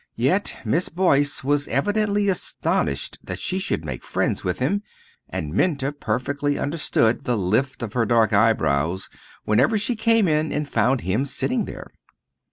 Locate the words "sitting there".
11.23-11.91